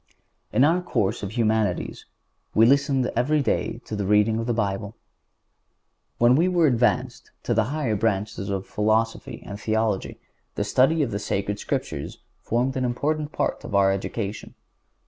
In 0.51 0.63
our 0.63 0.81
course 0.81 1.21
of 1.21 1.33
Humanities 1.33 2.07
we 2.55 2.65
listened 2.65 3.05
every 3.15 3.43
day 3.43 3.81
to 3.85 3.95
the 3.95 4.07
reading 4.07 4.39
of 4.39 4.47
the 4.47 4.51
Bible. 4.53 4.95
When 6.17 6.35
we 6.35 6.47
were 6.47 6.65
advanced 6.65 7.29
to 7.43 7.53
the 7.53 7.65
higher 7.65 7.95
branches 7.95 8.49
of 8.49 8.65
Philosophy 8.65 9.43
and 9.45 9.59
Theology 9.61 10.19
the 10.55 10.63
study 10.63 11.03
of 11.03 11.11
the 11.11 11.19
Sacred 11.19 11.59
Scriptures 11.59 12.17
formed 12.41 12.75
an 12.75 12.83
important 12.83 13.31
part 13.31 13.63
of 13.63 13.75
our 13.75 13.91
education. 13.91 14.55